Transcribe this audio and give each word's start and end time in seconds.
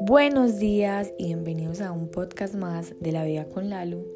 Buenos 0.00 0.58
días 0.58 1.12
y 1.18 1.26
bienvenidos 1.26 1.80
a 1.80 1.92
un 1.92 2.08
podcast 2.08 2.54
más 2.54 2.94
de 3.00 3.12
la 3.12 3.24
vida 3.24 3.46
con 3.46 3.70
Lalu. 3.70 4.14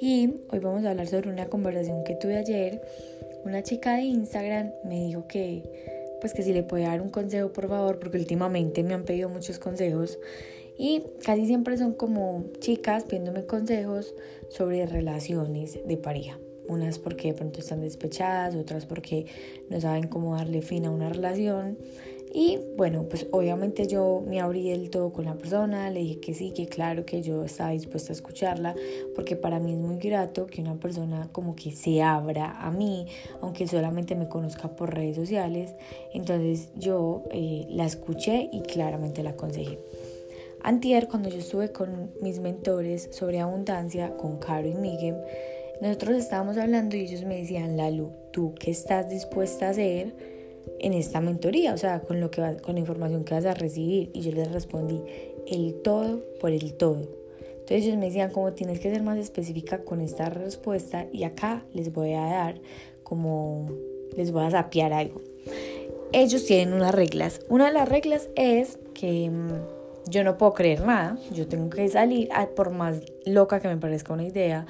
Y 0.00 0.34
hoy 0.50 0.58
vamos 0.58 0.84
a 0.84 0.90
hablar 0.90 1.06
sobre 1.06 1.30
una 1.30 1.46
conversación 1.46 2.04
que 2.04 2.14
tuve 2.14 2.36
ayer. 2.36 2.82
Una 3.44 3.62
chica 3.62 3.96
de 3.96 4.02
Instagram 4.02 4.72
me 4.84 5.06
dijo 5.06 5.26
que 5.26 5.62
pues 6.20 6.34
que 6.34 6.42
si 6.42 6.52
le 6.52 6.62
puede 6.62 6.84
dar 6.84 7.00
un 7.00 7.10
consejo 7.10 7.52
por 7.52 7.68
favor, 7.68 7.98
porque 7.98 8.18
últimamente 8.18 8.82
me 8.82 8.94
han 8.94 9.04
pedido 9.04 9.28
muchos 9.28 9.58
consejos 9.58 10.18
y 10.78 11.02
casi 11.24 11.46
siempre 11.46 11.78
son 11.78 11.94
como 11.94 12.44
chicas 12.60 13.04
pidiéndome 13.04 13.46
consejos 13.46 14.14
sobre 14.50 14.86
relaciones 14.86 15.78
de 15.86 15.96
pareja. 15.96 16.38
Unas 16.68 16.98
porque 16.98 17.28
de 17.28 17.34
pronto 17.34 17.60
están 17.60 17.80
despechadas, 17.80 18.54
otras 18.54 18.86
porque 18.86 19.26
no 19.68 19.80
saben 19.80 20.08
cómo 20.08 20.36
darle 20.36 20.62
fin 20.62 20.86
a 20.86 20.90
una 20.90 21.08
relación. 21.08 21.78
Y 22.36 22.58
bueno, 22.76 23.04
pues 23.08 23.28
obviamente 23.30 23.86
yo 23.86 24.20
me 24.26 24.40
abrí 24.40 24.68
del 24.68 24.90
todo 24.90 25.12
con 25.12 25.24
la 25.24 25.36
persona, 25.36 25.88
le 25.90 26.00
dije 26.00 26.18
que 26.18 26.34
sí, 26.34 26.50
que 26.50 26.66
claro 26.66 27.06
que 27.06 27.22
yo 27.22 27.44
estaba 27.44 27.70
dispuesta 27.70 28.12
a 28.12 28.16
escucharla, 28.16 28.74
porque 29.14 29.36
para 29.36 29.60
mí 29.60 29.74
es 29.74 29.78
muy 29.78 29.98
grato 29.98 30.48
que 30.48 30.60
una 30.60 30.74
persona 30.74 31.28
como 31.30 31.54
que 31.54 31.70
se 31.70 32.02
abra 32.02 32.60
a 32.60 32.72
mí, 32.72 33.06
aunque 33.40 33.68
solamente 33.68 34.16
me 34.16 34.28
conozca 34.28 34.74
por 34.74 34.92
redes 34.92 35.14
sociales. 35.14 35.74
Entonces 36.12 36.70
yo 36.74 37.22
eh, 37.30 37.66
la 37.68 37.84
escuché 37.84 38.48
y 38.50 38.62
claramente 38.62 39.22
la 39.22 39.30
aconsejé. 39.30 39.78
Antier, 40.60 41.06
cuando 41.06 41.28
yo 41.28 41.38
estuve 41.38 41.70
con 41.70 42.10
mis 42.20 42.40
mentores 42.40 43.10
sobre 43.12 43.38
abundancia, 43.38 44.16
con 44.16 44.38
Caro 44.38 44.66
y 44.66 44.74
Miguel, 44.74 45.18
nosotros 45.84 46.16
estábamos 46.16 46.56
hablando 46.56 46.96
y 46.96 47.00
ellos 47.00 47.24
me 47.24 47.36
decían, 47.36 47.76
Lalu, 47.76 48.10
¿tú 48.32 48.54
qué 48.58 48.70
estás 48.70 49.10
dispuesta 49.10 49.66
a 49.66 49.70
hacer 49.70 50.14
en 50.80 50.94
esta 50.94 51.20
mentoría? 51.20 51.74
O 51.74 51.76
sea, 51.76 52.00
con, 52.00 52.20
lo 52.20 52.30
que 52.30 52.40
con 52.62 52.74
la 52.74 52.80
información 52.80 53.22
que 53.22 53.34
vas 53.34 53.44
a 53.44 53.52
recibir. 53.52 54.10
Y 54.14 54.22
yo 54.22 54.32
les 54.32 54.50
respondí, 54.50 55.02
el 55.46 55.82
todo 55.82 56.24
por 56.40 56.52
el 56.52 56.72
todo. 56.74 57.02
Entonces 57.40 57.84
ellos 57.84 57.98
me 57.98 58.06
decían, 58.06 58.30
como 58.30 58.54
tienes 58.54 58.80
que 58.80 58.90
ser 58.90 59.02
más 59.02 59.18
específica 59.18 59.84
con 59.84 60.00
esta 60.00 60.30
respuesta 60.30 61.06
y 61.12 61.24
acá 61.24 61.66
les 61.74 61.92
voy 61.92 62.14
a 62.14 62.22
dar 62.22 62.60
como, 63.02 63.68
les 64.16 64.32
voy 64.32 64.44
a 64.44 64.50
sapear 64.50 64.94
algo. 64.94 65.20
Ellos 66.12 66.46
tienen 66.46 66.72
unas 66.72 66.94
reglas. 66.94 67.40
Una 67.50 67.66
de 67.66 67.72
las 67.74 67.88
reglas 67.88 68.30
es 68.36 68.78
que 68.94 69.28
mm, 69.28 69.73
yo 70.08 70.24
no 70.24 70.36
puedo 70.36 70.54
creer 70.54 70.84
nada, 70.84 71.16
yo 71.32 71.46
tengo 71.46 71.70
que 71.70 71.88
salir, 71.88 72.28
por 72.54 72.70
más 72.70 73.00
loca 73.24 73.60
que 73.60 73.68
me 73.68 73.76
parezca 73.76 74.12
una 74.12 74.24
idea, 74.24 74.66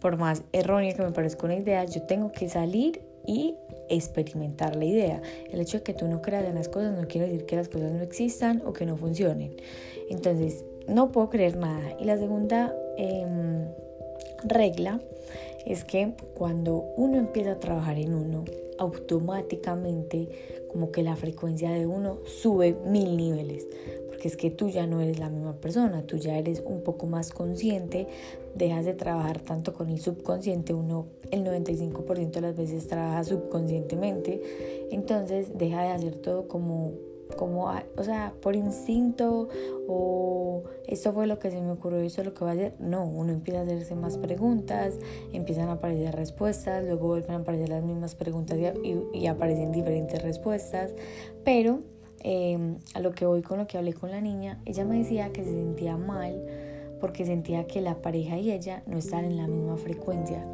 por 0.00 0.16
más 0.16 0.42
errónea 0.52 0.94
que 0.94 1.02
me 1.02 1.10
parezca 1.10 1.46
una 1.46 1.56
idea, 1.56 1.84
yo 1.84 2.02
tengo 2.02 2.32
que 2.32 2.48
salir 2.48 3.02
y 3.26 3.56
experimentar 3.88 4.76
la 4.76 4.84
idea. 4.84 5.22
El 5.50 5.60
hecho 5.60 5.78
de 5.78 5.82
que 5.82 5.94
tú 5.94 6.06
no 6.06 6.22
creas 6.22 6.44
en 6.44 6.54
las 6.54 6.68
cosas 6.68 6.96
no 6.96 7.06
quiere 7.08 7.26
decir 7.26 7.46
que 7.46 7.56
las 7.56 7.68
cosas 7.68 7.92
no 7.92 8.02
existan 8.02 8.62
o 8.64 8.72
que 8.72 8.86
no 8.86 8.96
funcionen. 8.96 9.56
Entonces, 10.08 10.64
no 10.88 11.10
puedo 11.10 11.28
creer 11.28 11.56
nada. 11.56 11.96
Y 11.98 12.04
la 12.04 12.16
segunda 12.16 12.74
em, 12.96 13.66
regla 14.44 15.00
es 15.64 15.84
que 15.84 16.14
cuando 16.36 16.76
uno 16.96 17.18
empieza 17.18 17.52
a 17.52 17.60
trabajar 17.60 17.98
en 17.98 18.14
uno, 18.14 18.44
automáticamente 18.78 20.28
como 20.68 20.92
que 20.92 21.02
la 21.02 21.16
frecuencia 21.16 21.70
de 21.70 21.86
uno 21.86 22.18
sube 22.26 22.76
mil 22.84 23.16
niveles 23.16 23.66
es 24.26 24.36
que 24.36 24.50
tú 24.50 24.68
ya 24.68 24.86
no 24.86 25.00
eres 25.00 25.18
la 25.18 25.30
misma 25.30 25.54
persona, 25.54 26.02
tú 26.02 26.16
ya 26.16 26.36
eres 26.38 26.62
un 26.64 26.82
poco 26.82 27.06
más 27.06 27.30
consciente, 27.30 28.06
dejas 28.54 28.84
de 28.84 28.94
trabajar 28.94 29.40
tanto 29.40 29.72
con 29.72 29.88
el 29.88 30.00
subconsciente, 30.00 30.74
uno 30.74 31.06
el 31.30 31.44
95% 31.44 32.30
de 32.30 32.40
las 32.40 32.56
veces 32.56 32.86
trabaja 32.86 33.24
subconscientemente, 33.24 34.88
entonces 34.90 35.56
deja 35.56 35.82
de 35.82 35.88
hacer 35.88 36.14
todo 36.16 36.48
como 36.48 36.92
como, 37.36 37.68
o 37.96 38.04
sea, 38.04 38.32
por 38.40 38.54
instinto 38.54 39.48
o 39.88 40.62
esto 40.86 41.12
fue 41.12 41.26
lo 41.26 41.38
que 41.38 41.50
se 41.50 41.60
me 41.60 41.72
ocurrió, 41.72 41.98
esto 42.00 42.20
es 42.20 42.26
lo 42.26 42.34
que 42.34 42.44
va 42.44 42.52
a 42.52 42.54
hacer. 42.54 42.74
No, 42.78 43.04
uno 43.04 43.32
empieza 43.32 43.60
a 43.60 43.62
hacerse 43.64 43.94
más 43.94 44.18
preguntas, 44.18 44.94
empiezan 45.32 45.68
a 45.68 45.72
aparecer 45.72 46.14
respuestas, 46.14 46.84
luego 46.84 47.08
vuelven 47.08 47.32
a 47.32 47.36
aparecer 47.38 47.68
las 47.68 47.82
mismas 47.82 48.14
preguntas 48.14 48.58
y, 48.58 49.18
y 49.18 49.26
aparecen 49.26 49.72
diferentes 49.72 50.22
respuestas, 50.22 50.92
pero 51.44 51.80
Em, 52.28 52.78
a 52.94 52.98
lo 52.98 53.12
que 53.12 53.24
voy 53.24 53.40
con 53.40 53.58
lo 53.58 53.68
que 53.68 53.78
hablé 53.78 53.94
con 53.94 54.10
la 54.10 54.20
niña, 54.20 54.58
ella 54.64 54.84
me 54.84 54.98
decía 54.98 55.32
que 55.32 55.44
se 55.44 55.52
sentía 55.52 55.96
mal 55.96 56.44
porque 57.00 57.24
sentía 57.24 57.68
que 57.68 57.80
la 57.80 58.02
pareja 58.02 58.36
y 58.36 58.50
ella 58.50 58.82
no 58.88 58.98
estaban 58.98 59.26
en 59.26 59.36
la 59.36 59.46
misma 59.46 59.76
frecuencia 59.76 60.44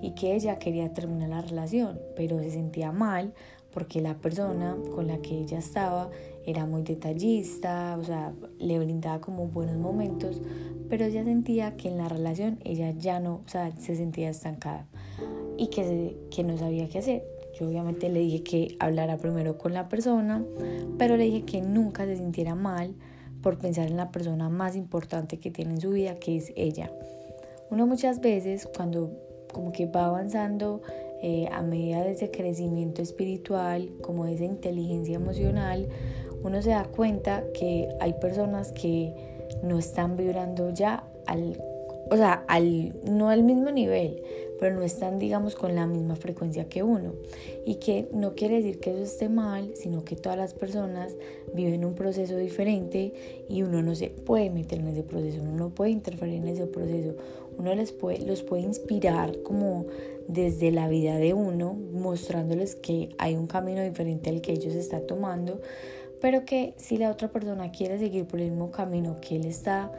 y 0.00 0.16
que 0.16 0.34
ella 0.34 0.58
quería 0.58 0.92
terminar 0.92 1.28
la 1.28 1.40
relación, 1.42 2.00
pero 2.16 2.40
se 2.40 2.50
sentía 2.50 2.90
mal 2.90 3.34
porque 3.72 4.00
la 4.00 4.14
persona 4.14 4.76
con 4.96 5.06
la 5.06 5.18
que 5.18 5.38
ella 5.38 5.58
estaba 5.58 6.10
era 6.44 6.66
muy 6.66 6.82
detallista, 6.82 7.96
o 8.00 8.02
sea, 8.02 8.32
le 8.58 8.80
brindaba 8.80 9.20
como 9.20 9.46
buenos 9.46 9.76
momentos, 9.76 10.42
pero 10.88 11.04
ella 11.04 11.22
sentía 11.22 11.76
que 11.76 11.86
en 11.86 11.98
la 11.98 12.08
relación 12.08 12.58
ella 12.64 12.90
ya 12.98 13.20
no, 13.20 13.42
o 13.46 13.48
sea, 13.48 13.70
se 13.78 13.94
sentía 13.94 14.30
estancada 14.30 14.88
y 15.56 15.68
que, 15.68 16.16
que 16.32 16.42
no 16.42 16.58
sabía 16.58 16.88
qué 16.88 16.98
hacer. 16.98 17.41
Obviamente 17.68 18.08
le 18.08 18.20
dije 18.20 18.42
que 18.42 18.76
hablara 18.78 19.16
primero 19.16 19.58
con 19.58 19.74
la 19.74 19.88
persona, 19.88 20.44
pero 20.98 21.16
le 21.16 21.24
dije 21.24 21.42
que 21.44 21.60
nunca 21.60 22.04
se 22.04 22.16
sintiera 22.16 22.54
mal 22.54 22.94
por 23.42 23.58
pensar 23.58 23.88
en 23.88 23.96
la 23.96 24.10
persona 24.10 24.48
más 24.48 24.76
importante 24.76 25.38
que 25.38 25.50
tiene 25.50 25.74
en 25.74 25.80
su 25.80 25.90
vida, 25.90 26.14
que 26.16 26.36
es 26.36 26.52
ella. 26.56 26.90
Uno 27.70 27.86
muchas 27.86 28.20
veces 28.20 28.68
cuando 28.76 29.10
como 29.52 29.72
que 29.72 29.86
va 29.86 30.06
avanzando 30.06 30.82
eh, 31.22 31.48
a 31.52 31.62
medida 31.62 32.02
de 32.02 32.12
ese 32.12 32.30
crecimiento 32.30 33.02
espiritual, 33.02 33.90
como 34.02 34.24
de 34.24 34.34
esa 34.34 34.44
inteligencia 34.44 35.16
emocional, 35.16 35.88
uno 36.42 36.62
se 36.62 36.70
da 36.70 36.84
cuenta 36.84 37.44
que 37.54 37.88
hay 38.00 38.14
personas 38.14 38.72
que 38.72 39.14
no 39.62 39.78
están 39.78 40.16
vibrando 40.16 40.70
ya 40.70 41.04
al, 41.26 41.56
o 42.12 42.16
sea, 42.16 42.44
al, 42.46 42.94
no 43.10 43.30
al 43.30 43.42
mismo 43.42 43.70
nivel, 43.70 44.22
pero 44.60 44.76
no 44.76 44.82
están, 44.82 45.18
digamos, 45.18 45.54
con 45.54 45.74
la 45.74 45.86
misma 45.86 46.14
frecuencia 46.14 46.68
que 46.68 46.82
uno. 46.82 47.14
Y 47.64 47.76
que 47.76 48.10
no 48.12 48.34
quiere 48.34 48.56
decir 48.56 48.80
que 48.80 48.90
eso 48.90 49.02
esté 49.02 49.30
mal, 49.30 49.70
sino 49.74 50.04
que 50.04 50.14
todas 50.14 50.36
las 50.36 50.52
personas 50.52 51.16
viven 51.54 51.86
un 51.86 51.94
proceso 51.94 52.36
diferente 52.36 53.14
y 53.48 53.62
uno 53.62 53.82
no 53.82 53.94
se 53.94 54.10
puede 54.10 54.50
meter 54.50 54.80
en 54.80 54.88
ese 54.88 55.02
proceso, 55.02 55.40
uno 55.40 55.52
no 55.52 55.70
puede 55.70 55.90
interferir 55.90 56.34
en 56.34 56.48
ese 56.48 56.66
proceso, 56.66 57.14
uno 57.58 57.74
les 57.74 57.92
puede, 57.92 58.18
los 58.26 58.42
puede 58.42 58.62
inspirar 58.62 59.42
como 59.42 59.86
desde 60.28 60.70
la 60.70 60.88
vida 60.88 61.16
de 61.16 61.32
uno, 61.32 61.72
mostrándoles 61.72 62.76
que 62.76 63.08
hay 63.16 63.36
un 63.36 63.46
camino 63.46 63.82
diferente 63.82 64.28
al 64.28 64.42
que 64.42 64.52
ellos 64.52 64.74
están 64.74 65.06
tomando, 65.06 65.62
pero 66.20 66.44
que 66.44 66.74
si 66.76 66.98
la 66.98 67.10
otra 67.10 67.32
persona 67.32 67.72
quiere 67.72 67.98
seguir 67.98 68.26
por 68.26 68.38
el 68.38 68.50
mismo 68.50 68.70
camino 68.70 69.16
que 69.20 69.36
él 69.36 69.46
está 69.46 69.90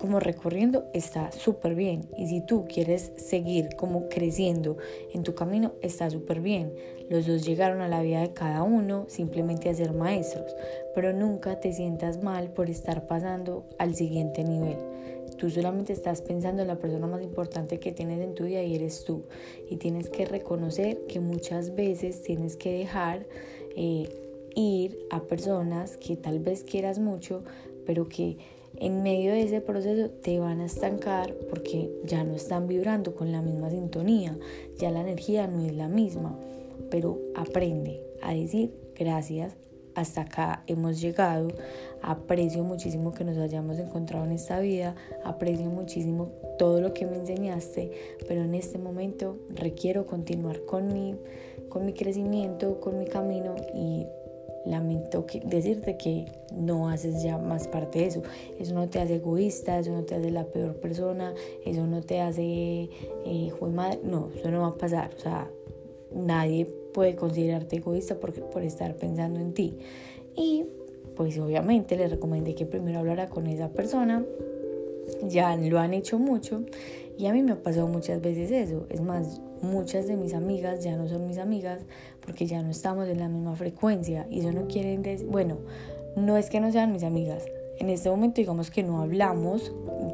como 0.00 0.18
recorriendo 0.18 0.86
está 0.94 1.30
súper 1.30 1.74
bien. 1.74 2.08
Y 2.16 2.26
si 2.26 2.40
tú 2.40 2.64
quieres 2.66 3.12
seguir 3.16 3.76
como 3.76 4.08
creciendo 4.08 4.78
en 5.12 5.22
tu 5.22 5.34
camino, 5.34 5.72
está 5.82 6.08
súper 6.10 6.40
bien. 6.40 6.72
Los 7.10 7.26
dos 7.26 7.44
llegaron 7.44 7.82
a 7.82 7.88
la 7.88 8.02
vida 8.02 8.20
de 8.20 8.32
cada 8.32 8.62
uno 8.62 9.04
simplemente 9.08 9.68
a 9.68 9.74
ser 9.74 9.92
maestros. 9.92 10.56
Pero 10.94 11.12
nunca 11.12 11.60
te 11.60 11.72
sientas 11.72 12.22
mal 12.22 12.50
por 12.50 12.70
estar 12.70 13.06
pasando 13.06 13.66
al 13.78 13.94
siguiente 13.94 14.42
nivel. 14.42 14.78
Tú 15.36 15.50
solamente 15.50 15.92
estás 15.92 16.22
pensando 16.22 16.62
en 16.62 16.68
la 16.68 16.78
persona 16.78 17.06
más 17.06 17.22
importante 17.22 17.78
que 17.78 17.92
tienes 17.92 18.20
en 18.20 18.34
tu 18.34 18.44
vida 18.44 18.62
y 18.62 18.74
eres 18.74 19.04
tú. 19.04 19.24
Y 19.68 19.76
tienes 19.76 20.08
que 20.08 20.24
reconocer 20.24 21.06
que 21.08 21.20
muchas 21.20 21.74
veces 21.74 22.22
tienes 22.22 22.56
que 22.56 22.72
dejar 22.72 23.26
eh, 23.76 24.08
ir 24.54 24.98
a 25.10 25.20
personas 25.22 25.96
que 25.96 26.16
tal 26.16 26.40
vez 26.40 26.64
quieras 26.64 26.98
mucho, 26.98 27.42
pero 27.86 28.08
que 28.08 28.38
en 28.76 29.02
medio 29.02 29.32
de 29.32 29.42
ese 29.42 29.60
proceso 29.60 30.10
te 30.10 30.38
van 30.38 30.60
a 30.60 30.66
estancar 30.66 31.34
porque 31.48 31.90
ya 32.04 32.24
no 32.24 32.34
están 32.34 32.66
vibrando 32.66 33.14
con 33.14 33.32
la 33.32 33.42
misma 33.42 33.70
sintonía, 33.70 34.36
ya 34.78 34.90
la 34.90 35.00
energía 35.00 35.46
no 35.46 35.64
es 35.64 35.74
la 35.74 35.88
misma, 35.88 36.38
pero 36.90 37.18
aprende 37.34 38.02
a 38.22 38.32
decir 38.32 38.72
gracias, 38.96 39.56
hasta 39.94 40.22
acá 40.22 40.62
hemos 40.66 41.00
llegado, 41.00 41.48
aprecio 42.02 42.64
muchísimo 42.64 43.12
que 43.12 43.24
nos 43.24 43.36
hayamos 43.38 43.78
encontrado 43.78 44.24
en 44.24 44.32
esta 44.32 44.60
vida, 44.60 44.94
aprecio 45.24 45.66
muchísimo 45.66 46.30
todo 46.58 46.80
lo 46.80 46.94
que 46.94 47.06
me 47.06 47.16
enseñaste, 47.16 47.90
pero 48.28 48.42
en 48.42 48.54
este 48.54 48.78
momento 48.78 49.38
requiero 49.50 50.06
continuar 50.06 50.64
con 50.64 50.92
mi, 50.92 51.16
con 51.68 51.84
mi 51.84 51.92
crecimiento, 51.92 52.80
con 52.80 52.98
mi 52.98 53.06
camino 53.06 53.56
y 53.74 54.06
lamento 54.66 55.26
que, 55.26 55.40
decirte 55.40 55.96
que 55.96 56.26
no 56.54 56.88
haces 56.88 57.22
ya 57.22 57.38
más 57.38 57.68
parte 57.68 58.00
de 58.00 58.06
eso. 58.06 58.22
Eso 58.58 58.74
no 58.74 58.88
te 58.88 59.00
hace 59.00 59.16
egoísta, 59.16 59.78
eso 59.78 59.92
no 59.92 60.04
te 60.04 60.14
hace 60.14 60.30
la 60.30 60.44
peor 60.44 60.76
persona, 60.76 61.34
eso 61.64 61.86
no 61.86 62.02
te 62.02 62.20
hace 62.20 62.90
eh, 63.24 63.52
madre. 63.72 64.00
No, 64.04 64.30
eso 64.34 64.50
no 64.50 64.60
va 64.60 64.68
a 64.68 64.74
pasar. 64.74 65.10
O 65.16 65.20
sea, 65.20 65.50
nadie 66.14 66.66
puede 66.92 67.14
considerarte 67.14 67.76
egoísta 67.76 68.16
porque, 68.16 68.40
por 68.40 68.62
estar 68.62 68.94
pensando 68.96 69.40
en 69.40 69.54
ti. 69.54 69.78
Y 70.36 70.66
pues 71.16 71.38
obviamente 71.38 71.96
le 71.96 72.08
recomendé 72.08 72.54
que 72.54 72.66
primero 72.66 73.00
hablara 73.00 73.28
con 73.28 73.46
esa 73.46 73.68
persona. 73.70 74.24
Ya 75.28 75.56
lo 75.56 75.78
han 75.78 75.94
hecho 75.94 76.18
mucho 76.18 76.62
y 77.18 77.26
a 77.26 77.32
mí 77.32 77.42
me 77.42 77.52
ha 77.52 77.62
pasado 77.62 77.86
muchas 77.86 78.20
veces 78.20 78.50
eso. 78.50 78.86
Es 78.90 79.00
más, 79.00 79.40
muchas 79.62 80.06
de 80.06 80.16
mis 80.16 80.34
amigas 80.34 80.82
ya 80.82 80.96
no 80.96 81.08
son 81.08 81.26
mis 81.26 81.38
amigas 81.38 81.80
porque 82.24 82.46
ya 82.46 82.62
no 82.62 82.70
estamos 82.70 83.08
en 83.08 83.18
la 83.18 83.28
misma 83.28 83.54
frecuencia 83.56 84.26
y 84.30 84.40
eso 84.40 84.52
no 84.52 84.66
quiere 84.66 84.96
decir, 84.96 85.26
bueno, 85.26 85.58
no 86.16 86.36
es 86.36 86.50
que 86.50 86.60
no 86.60 86.72
sean 86.72 86.92
mis 86.92 87.04
amigas, 87.04 87.44
en 87.80 87.88
este 87.88 88.10
momento 88.10 88.42
digamos 88.42 88.70
que 88.70 88.82
no 88.82 89.00
hablamos 89.00 89.72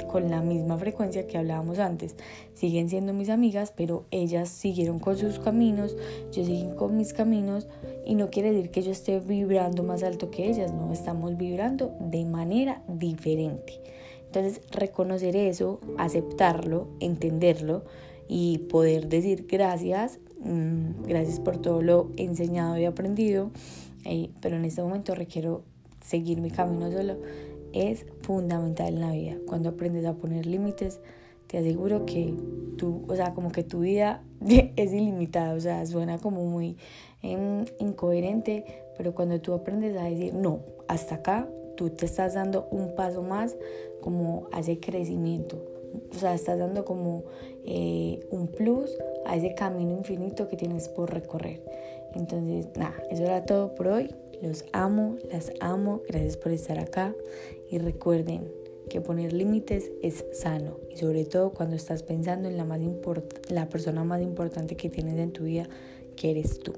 con 0.09 0.29
la 0.31 0.41
misma 0.41 0.77
frecuencia 0.77 1.27
que 1.27 1.37
hablábamos 1.37 1.79
antes. 1.79 2.15
Siguen 2.53 2.89
siendo 2.89 3.13
mis 3.13 3.29
amigas, 3.29 3.73
pero 3.75 4.05
ellas 4.09 4.47
siguieron 4.47 4.99
con 4.99 5.17
sus 5.17 5.37
caminos, 5.37 5.97
yo 6.31 6.45
seguí 6.45 6.69
con 6.77 6.95
mis 6.95 7.11
caminos 7.11 7.67
y 8.05 8.15
no 8.15 8.29
quiere 8.29 8.53
decir 8.53 8.71
que 8.71 8.83
yo 8.83 8.91
esté 8.91 9.19
vibrando 9.19 9.83
más 9.83 10.01
alto 10.03 10.31
que 10.31 10.47
ellas, 10.47 10.73
no, 10.73 10.93
estamos 10.93 11.35
vibrando 11.35 11.93
de 11.99 12.23
manera 12.23 12.83
diferente. 12.87 13.81
Entonces, 14.27 14.61
reconocer 14.71 15.35
eso, 15.35 15.79
aceptarlo, 15.97 16.87
entenderlo 16.99 17.83
y 18.27 18.59
poder 18.69 19.07
decir 19.07 19.47
gracias, 19.47 20.19
mm, 20.39 21.03
gracias 21.07 21.39
por 21.39 21.57
todo 21.57 21.81
lo 21.81 22.11
enseñado 22.17 22.77
y 22.77 22.85
aprendido, 22.85 23.51
eh, 24.05 24.29
pero 24.41 24.57
en 24.57 24.65
este 24.65 24.81
momento 24.81 25.15
requiero 25.15 25.63
seguir 26.01 26.39
mi 26.41 26.51
camino 26.51 26.91
solo 26.91 27.17
es 27.73 28.05
fundamental 28.21 28.93
en 28.93 28.99
la 28.99 29.11
vida. 29.11 29.35
Cuando 29.45 29.69
aprendes 29.69 30.05
a 30.05 30.13
poner 30.13 30.45
límites, 30.45 30.99
te 31.47 31.57
aseguro 31.57 32.05
que 32.05 32.33
tú, 32.77 33.03
o 33.07 33.15
sea, 33.15 33.33
como 33.33 33.51
que 33.51 33.63
tu 33.63 33.79
vida 33.79 34.23
es 34.75 34.93
ilimitada, 34.93 35.53
o 35.53 35.59
sea, 35.59 35.85
suena 35.85 36.17
como 36.17 36.45
muy 36.45 36.77
em, 37.21 37.65
incoherente, 37.79 38.65
pero 38.97 39.13
cuando 39.13 39.39
tú 39.39 39.53
aprendes 39.53 39.95
a 39.97 40.03
decir 40.03 40.33
no, 40.33 40.61
hasta 40.87 41.15
acá, 41.15 41.47
tú 41.77 41.89
te 41.91 42.05
estás 42.05 42.33
dando 42.33 42.67
un 42.71 42.93
paso 42.95 43.21
más 43.21 43.55
como 44.01 44.49
a 44.51 44.59
ese 44.59 44.79
crecimiento, 44.79 45.63
o 46.11 46.19
sea, 46.19 46.33
estás 46.33 46.59
dando 46.59 46.83
como 46.83 47.23
eh, 47.65 48.27
un 48.31 48.47
plus 48.47 48.97
a 49.25 49.35
ese 49.35 49.55
camino 49.55 49.97
infinito 49.97 50.47
que 50.47 50.57
tienes 50.57 50.89
por 50.89 51.13
recorrer. 51.13 51.63
Entonces, 52.15 52.67
nada, 52.75 52.95
eso 53.09 53.23
era 53.23 53.45
todo 53.45 53.75
por 53.75 53.87
hoy. 53.87 54.09
Los 54.41 54.65
amo, 54.71 55.17
las 55.31 55.51
amo, 55.59 56.01
gracias 56.07 56.37
por 56.37 56.51
estar 56.51 56.79
acá 56.79 57.15
y 57.69 57.79
recuerden 57.79 58.51
que 58.89 59.01
poner 59.01 59.33
límites 59.33 59.91
es 60.01 60.23
sano 60.31 60.77
y 60.89 60.97
sobre 60.97 61.25
todo 61.25 61.51
cuando 61.51 61.75
estás 61.75 62.03
pensando 62.03 62.47
en 62.47 62.55
la, 62.55 62.63
más 62.63 62.79
la 63.49 63.67
persona 63.67 64.03
más 64.03 64.21
importante 64.21 64.77
que 64.77 64.89
tienes 64.89 65.17
en 65.19 65.31
tu 65.31 65.43
vida, 65.43 65.67
que 66.15 66.31
eres 66.31 66.59
tú. 66.59 66.73